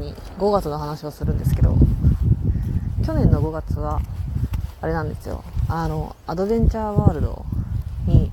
[0.00, 1.76] に5月の話をするんですけど
[3.04, 4.00] 去年の5月は
[4.80, 5.44] あれなんですよ。
[5.68, 7.44] あのアドベンチャーワールド
[8.06, 8.30] に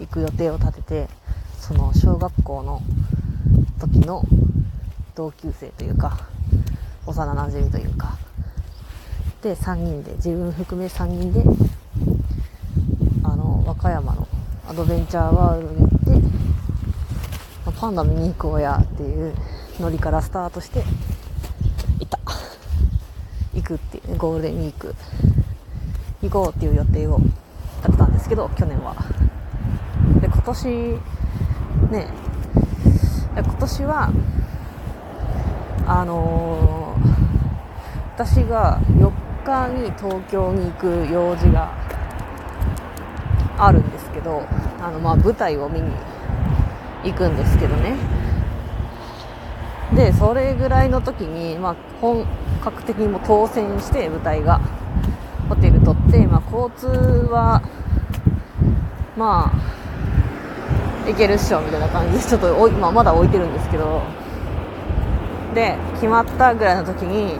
[0.00, 1.08] 行く予定を立てて
[1.58, 2.80] その小学校の
[3.80, 4.22] 時の
[5.14, 6.20] 同級生というか
[7.06, 8.16] 幼なじみというか。
[9.42, 11.42] で3人で自分含め3人で
[13.22, 14.26] あの和歌山の
[14.68, 15.88] アドベンチャーワールドに行っ
[17.72, 19.34] てパンダ見に行こうやっていう
[19.80, 20.82] ノリからスタートして
[22.00, 22.18] いた。
[23.54, 24.94] 行くっていうゴールデンウィーク。
[26.22, 27.18] 行こうっていう予定を
[27.78, 28.96] 立てたんですけど去年は。
[30.20, 30.66] で今年
[31.90, 32.08] ね
[33.36, 34.10] 今年は
[35.86, 39.12] あのー、私が4
[39.44, 41.72] 日に東京に行く用事が
[43.56, 44.42] あるんですけど
[44.80, 45.90] あのまあ舞台を見に
[47.04, 48.17] 行くんですけどね。
[49.94, 52.26] でそれぐらいの時に、まあ、本
[52.62, 54.60] 格的にも当選して舞台が
[55.48, 56.86] ホテル取って、まあ、交通
[57.30, 57.62] は
[59.16, 59.68] まあ
[61.08, 64.02] 行けるっしょみたいな感じでちょっとお今まだ置いてるんですけど
[65.54, 67.38] で決まったぐらいの時に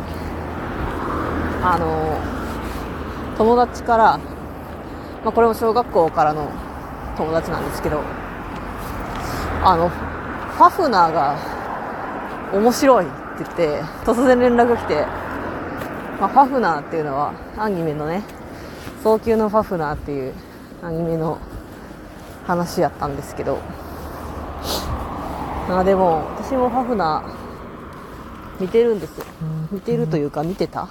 [1.62, 2.19] あの
[3.36, 4.19] 友達から、
[5.22, 6.50] まあ、これも小学校からの
[7.16, 8.02] 友達なんですけど
[9.62, 11.36] あのファフナーが
[12.52, 15.06] 面白いって言って突然連絡が来て、
[16.20, 18.24] まあ、ファフナーっていうのはアニメのね
[19.02, 20.34] 早急のファフナーっていう
[20.82, 21.38] アニメの
[22.46, 23.58] 話やったんですけど。
[25.69, 29.26] まあでも私もファフナー見てるんですよ。
[29.70, 30.88] 見てるというか見てた、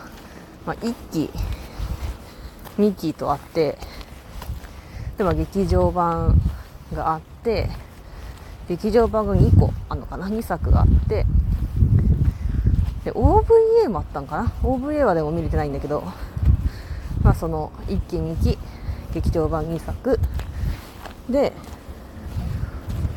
[0.67, 1.31] まあ、1期
[2.77, 3.79] 2期とあって
[5.17, 6.39] で、まあ、劇場版
[6.93, 7.69] があって
[8.69, 11.25] 劇場版が2個あんのかな？2作があって
[13.07, 16.03] で OVA もあったんかな？OVA はでも見れてないんだけど。
[17.23, 18.57] まあその1期2期
[19.13, 20.19] 劇場版2作。
[21.29, 21.53] で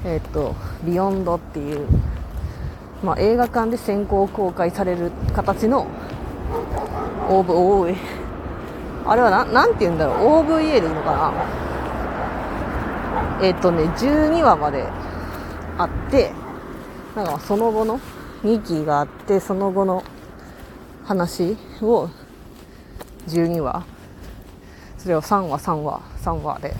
[0.05, 0.55] えっ、ー、と
[0.87, 1.89] 「ビヨンドっていう、
[3.03, 5.89] まあ、映画館で先行公開される形の
[7.29, 7.97] OVA
[9.07, 11.35] あれはななんて言うんだろう？OVA でいいのか
[13.43, 13.45] な？
[13.45, 14.85] えっ、ー、とね12話まで
[15.79, 16.31] あって
[17.17, 17.99] なんかその後の
[18.43, 20.03] 2期があってその後の
[21.05, 22.09] 話を
[23.29, 23.85] 12話。
[24.99, 26.75] それを3話3話3話で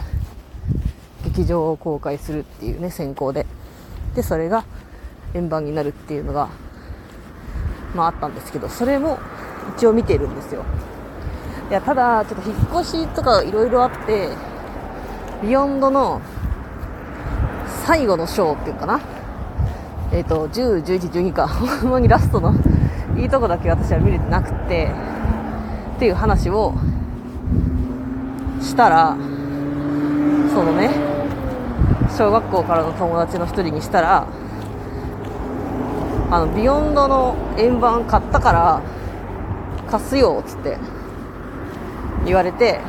[1.25, 3.47] 劇場を公開するっていうね先行で。
[4.15, 4.65] でそれが
[5.35, 6.49] 円盤になるっていうのが
[7.95, 9.19] まああったんですけどそれも
[9.77, 10.65] 一応見てるんですよ。
[11.71, 14.29] いやただちょっと引っ越しとかいろいろあって
[15.43, 16.21] ビヨンドの
[17.87, 19.01] 最後のショーっていうかな。
[20.13, 21.47] えっ、ー、と、10、11、12か。
[21.83, 22.53] ほんまにラストの
[23.17, 24.91] いいとこだけ私は見れてなくて、
[25.97, 26.75] っていう話を
[28.61, 29.17] したら、
[30.53, 30.91] そのね、
[32.17, 34.27] 小学校からの友達の一人にしたら、
[36.31, 38.81] あの、ビヨンドの円盤買ったから、
[39.91, 40.79] 貸すよ、つって
[42.25, 42.81] 言われて、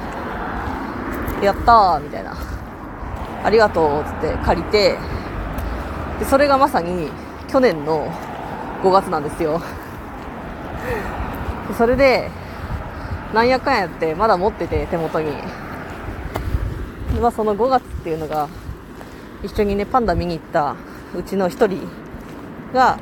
[1.42, 2.34] やったー、みたいな。
[3.44, 4.98] ありがとうつって借りて
[6.22, 7.10] でそれがまさに
[7.48, 8.08] 去年の
[8.84, 9.60] 5月なんですよ。
[11.76, 12.30] それで
[13.34, 15.32] なんやかんやってまだ持ってて手元に、
[17.20, 18.48] まあ、その5月っていうのが
[19.42, 20.76] 一緒にねパンダ見に行った
[21.16, 21.90] うちの1人
[22.72, 23.00] が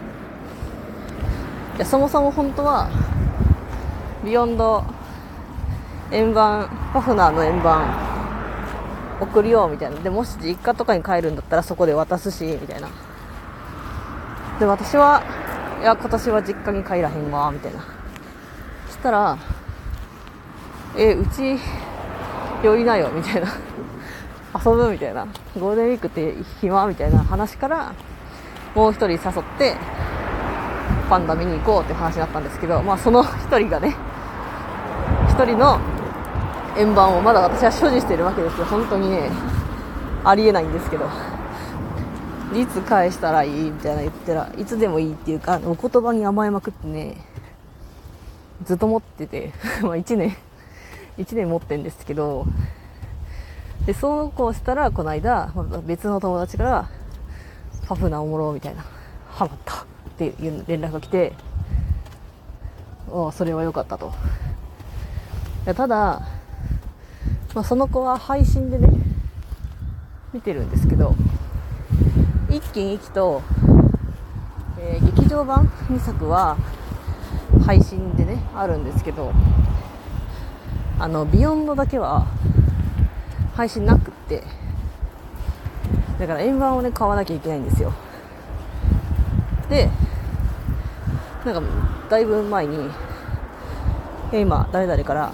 [1.76, 2.90] いやそもそも本当は
[4.24, 4.86] ビヨンド
[6.12, 7.84] 円盤パフナーの円盤
[9.20, 10.00] 送るよみたいな。
[10.00, 12.88] でもし実家とかに帰るんだったらそこで渡すしみたいな。
[14.60, 15.24] で私は
[15.80, 17.80] いや今年は実家に帰らへんわみたいな。
[18.88, 19.38] そしたら
[20.98, 21.58] えうち
[22.62, 23.48] 寄りなよみたいな。
[24.54, 25.26] 遊ぶみたいな。
[25.58, 27.94] ゴールデンウィークって暇みたいな話から
[28.76, 29.20] もう一人誘っ
[29.58, 29.78] て
[31.10, 33.96] パンダ見に行こうって話になったんですけどまあその一人がね
[35.30, 35.80] 一人の
[36.78, 38.66] 円盤をまだ私は所持してるわけですよ。
[38.66, 39.30] 本当にね
[40.26, 41.08] ありえないんですけど。
[42.54, 47.18] いつ返したらいいみたいな言ったらいつでもいいっていうかお言葉に甘えまくってね
[48.64, 50.36] ずっと持ってて まあ1年
[51.18, 52.46] 1年持ってんですけど
[53.86, 55.52] でそうこうしたらこの間
[55.86, 56.90] 別の友達から
[57.88, 58.84] 「パフなおもろ」みたいな
[59.30, 59.86] 「ハマった」っ
[60.18, 61.34] ていう連絡が来て
[63.12, 64.12] ああそれは良かったと。
[65.66, 66.22] ただ
[67.54, 68.90] まあ、その子は配信でね
[70.34, 71.16] 見てるんですけど
[72.50, 73.44] 一気一気と、
[74.80, 76.58] えー、劇常版2作は
[77.66, 79.32] 配信でねあるんですけど
[80.98, 82.26] あのビヨンドだけは
[83.56, 84.44] 配信なくって
[86.20, 87.94] だから円盤をね買わなきゃいけないんですよ。
[89.70, 89.90] で
[91.46, 91.70] なんか
[92.10, 92.90] だいぶ前に
[94.34, 95.32] 今誰々から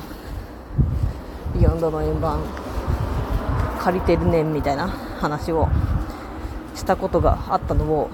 [1.55, 2.43] ビヨンドの円盤
[3.79, 5.69] 借りてるねんみたいな話を
[6.75, 8.09] したことがあったのを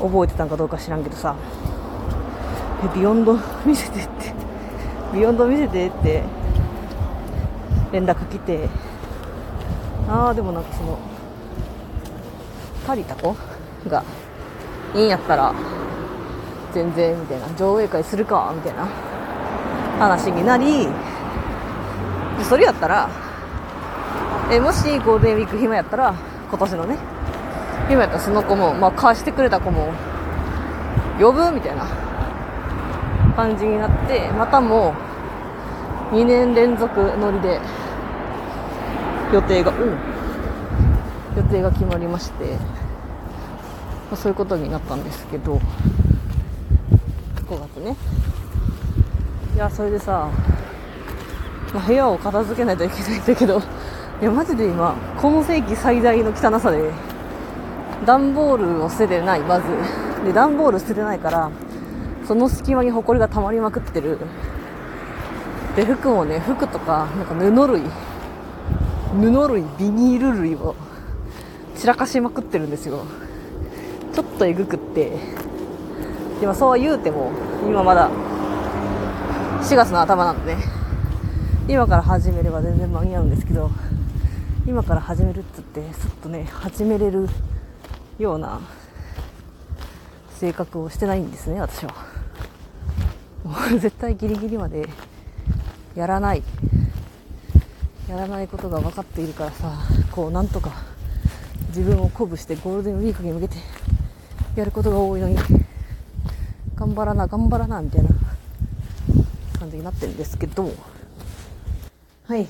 [0.00, 1.34] 覚えてたんかどうか知らんけどさ。
[2.84, 3.36] えビヨンド
[3.66, 4.32] 見せてって。
[5.12, 6.22] ビヨンド見せてって。
[7.92, 8.68] 連絡来て。
[10.08, 10.98] ああでもなんかその
[12.86, 13.36] 借りた子
[13.88, 14.02] が
[14.94, 15.52] いいんやったら
[16.72, 17.46] 全然みたいな。
[17.56, 18.86] 上映会するかみたいな。
[20.00, 20.88] 話になり
[22.42, 23.10] それやったら
[24.50, 26.14] えもしゴールデンウィーク暇やったら
[26.50, 26.98] 今年のね。
[27.88, 29.92] 暇やったらその子も、まあ、貸してくれた子も
[31.20, 31.86] 呼ぶみたいな
[33.36, 34.94] 感じになってまたも
[36.12, 37.60] う2年連続乗りで
[39.32, 39.98] 予定がうん。
[41.36, 42.58] 予定が決まりまして、ま
[44.12, 45.60] あ、そういうことになったんですけど
[47.48, 47.96] 5月ね。
[49.54, 50.30] いやそれでさ、
[51.72, 53.62] まあ、部屋を片付けないといけないんだけど
[54.20, 56.92] いやマジで今今世紀最大の汚さで
[58.04, 59.66] 段ボールを捨ててないまず。
[60.26, 61.50] で段ボール捨ててないから
[62.26, 64.18] その隙間にホコリが溜まりまくってる。
[65.74, 67.82] で服もね服とかなんか布類。
[69.12, 70.76] 布類ビニール類を
[71.76, 73.06] 散らかしまくってるんですよ。
[74.12, 75.18] ちょっとえぐくって。
[76.42, 77.32] でもそう言うても
[77.66, 78.10] 今まだ
[79.62, 80.62] 4月の頭なんでね。
[81.68, 83.70] 今から始めれば全然間に合うんですけど。
[84.66, 87.28] 今から始めるっつってすっとね始めれる
[88.18, 88.60] ような
[90.36, 91.94] 性格をしてないんですね私は。
[93.44, 94.88] もう 絶対ギリギリまで
[95.94, 96.42] やらない。
[98.08, 99.72] やらないことが分かっているからさ
[100.10, 100.72] こうなんとか
[101.68, 103.56] 自分を鼓舞してゴールデンウィークに向けて
[104.56, 105.36] やることが多いのに
[106.74, 108.08] 頑張らな頑張らなみたいな
[109.60, 110.72] 感じになってるんですけど
[112.26, 112.48] はい。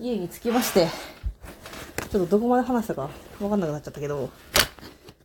[0.00, 0.88] 家に着きまして
[2.10, 4.30] ちょっとどこまで話したか分かんなくなっちゃったけど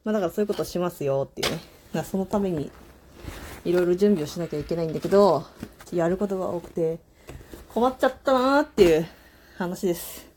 [0.03, 1.59] まあだからそういうことしますよっていうね。
[1.93, 2.69] だそのために
[3.63, 5.45] いろいろ準備をしなきゃいけないんだけど
[5.93, 6.99] やることが多くて
[7.73, 9.07] 困っちゃったなーっていう
[9.57, 10.27] 話です。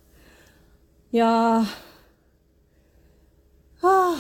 [1.11, 1.67] いやーは
[3.83, 4.17] あ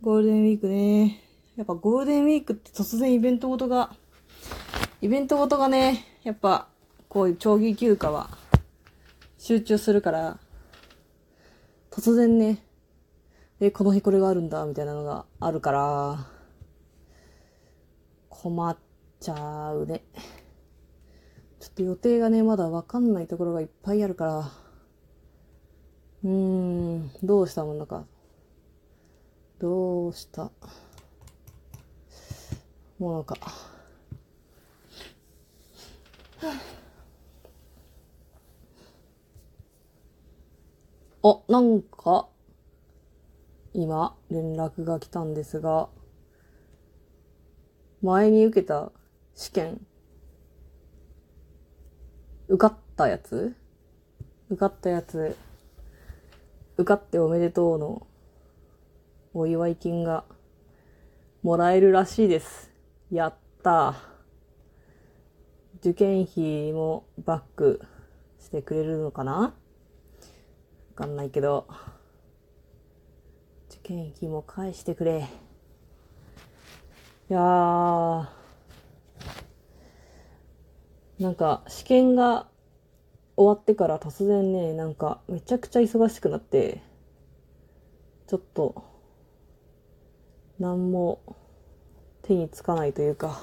[0.00, 1.22] ゴールデンウィークね。
[1.56, 3.92] やっぱゴールデンウィークって突然イベントごとが、
[5.00, 6.68] イベントごとがね、やっぱ
[7.08, 8.30] こういう長期休暇は
[9.38, 10.38] 集中するから、
[11.90, 12.62] 突然ね、
[13.60, 16.26] え、この日これがあるんだ、みたいなのがあるから、
[18.28, 18.76] 困っ
[19.20, 20.04] ちゃうね。
[21.60, 24.52] ちょっと予定がね、まだわかんないところがいっぱいあるから、
[26.24, 28.04] うーん、どうしたもんだか。
[29.58, 30.52] どうした？
[32.98, 33.36] ものか。
[41.30, 42.28] あ、なんか、
[43.74, 45.88] 今、連絡が来たんですが、
[48.02, 48.92] 前に受けた
[49.34, 49.86] 試験、
[52.48, 53.54] 受かったやつ？
[54.48, 55.36] 受かったやつ、
[56.76, 58.06] 受かっておめでとうの
[59.34, 60.24] お祝い金が
[61.42, 62.70] もらえるらしいです。
[63.10, 63.96] やった
[65.80, 67.82] 受験費もバック
[68.40, 69.54] してくれるのかな？
[70.98, 71.68] かんないけど、
[73.70, 75.28] 受験費も返してくれ。
[77.30, 78.26] いやー、
[81.20, 82.48] なんか試験が
[83.36, 86.82] 終わってから突然ね、なんかめちゃくちゃ忙しくなって、
[88.26, 88.82] ちょっと
[90.58, 91.20] 何も
[92.22, 93.40] 手につかないというか、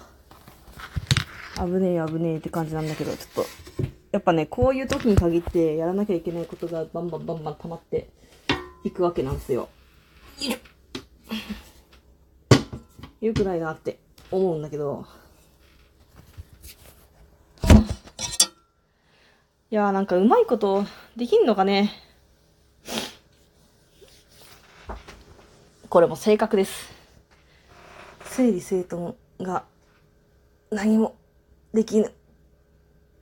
[1.56, 3.85] 危ねえ危ねえって感じなんだけど、ちょっと、
[4.16, 8.08] やっぱね、こういう時に限ってやらなきゃいけないことがバンバンバンバン溜まって
[8.86, 9.68] いくわけなんですよ。
[10.40, 10.58] よいしょ。
[13.26, 14.00] よくないなって
[14.32, 15.06] 思うんだけど、
[19.70, 20.86] いやーなんかうまいこと
[21.18, 21.92] できんのかね。
[25.90, 26.90] これも性格です。
[28.24, 29.66] 整理整頓が
[30.72, 31.18] 何も
[31.74, 32.14] できぬ。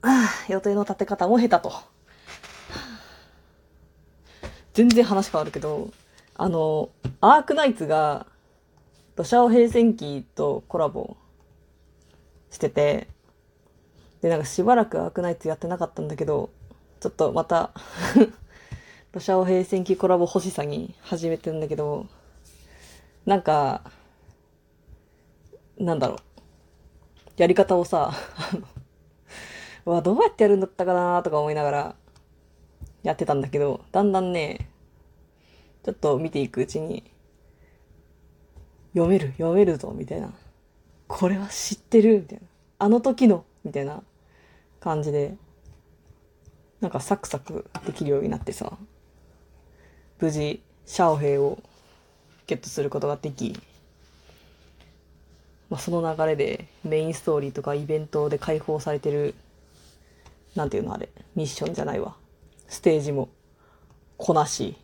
[0.06, 1.72] ああ、予定の立て方も下手と。
[4.74, 5.92] 全然話変わるけど、
[6.34, 6.90] あの、
[7.22, 8.26] アークナイツが、
[9.16, 11.16] 土砂を平戦記とコラボ
[12.50, 13.08] してて、
[14.20, 16.50] で、なんかしばらくアークナイツやってなかったんだけど、
[17.00, 17.70] ちょっとまた
[19.12, 22.08] 土砂王平戦記コラボ欲しさに始めてるんだけど、
[23.24, 23.82] なんか、
[25.78, 26.18] なんだろう。
[27.36, 28.12] やり方をさ、
[29.86, 31.94] うわ、どうやってやるんだったかなとか思いながら
[33.02, 34.70] やってたんだけど、だんだんね、
[35.84, 37.04] ちょっと見ていくうちに、
[38.94, 40.32] 読める、読めるぞ、みたいな。
[41.06, 42.46] これは知ってる、みたいな。
[42.78, 44.02] あの時の、みたいな
[44.80, 45.36] 感じで、
[46.80, 48.78] なんかサクサクできるようになってさ、
[50.18, 51.58] 無事、シャオヘイを
[52.46, 53.58] ゲットすることができ、
[55.70, 59.34] まあ、その流れでメインストーリーとかイベントで解放されてる、
[60.54, 62.16] なんていうのあれ、ミッションじゃないわ。
[62.68, 63.28] ステージも
[64.16, 64.76] こなし。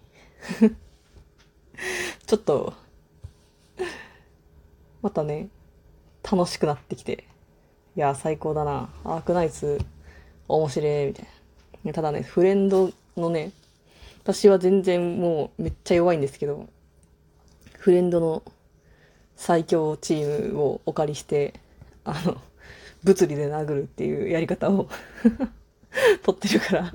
[2.26, 2.74] ちょっと、
[5.02, 5.48] またね、
[6.22, 7.24] 楽しくなってきて。
[7.96, 8.90] いや、最高だな。
[9.04, 9.80] アークナイツ、
[10.48, 11.26] 面白い、みたい
[11.84, 11.92] な。
[11.92, 13.52] ただね、フレンドのね、
[14.22, 16.68] 私は全然もうめっちゃ弱いんですけど、
[17.78, 18.42] フレンドの
[19.36, 21.54] 最強チームをお借りして、
[22.04, 22.40] あの、
[23.02, 24.88] 物理で殴るっていうやり方を
[26.22, 26.92] 取ってるから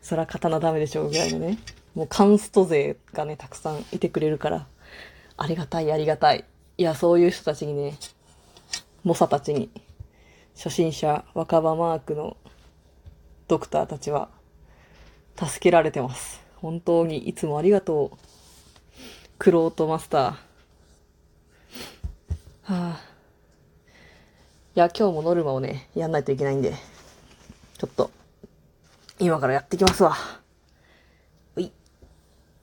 [0.00, 1.58] そら刀ダメでしょうぐらいのね。
[1.94, 4.66] もうカンスト勢がね、たくさんいてくれるから、
[5.36, 6.44] ありがたい、ありがたい。
[6.78, 7.98] いや、そういう人たちにね、
[9.04, 9.70] 猛者たちに、
[10.56, 12.36] 初心者若葉マークの
[13.48, 14.28] ドクターたちは、
[15.36, 16.42] 助けられてます。
[16.56, 18.18] 本当にいつもありがとう。
[19.38, 20.22] クロートマスター。
[20.30, 20.36] は
[22.68, 23.00] あ。
[24.74, 26.74] いや、今日もノルマをね、やんないといけないんで、
[27.82, 28.12] ちょっと、
[29.18, 30.14] 今からやってきますわ。